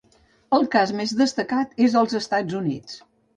El 0.57 0.63
cas 0.75 0.93
més 0.99 1.13
destacat 1.19 1.77
és 1.89 1.99
als 2.01 2.17
Estats 2.21 2.59
Units. 2.63 2.99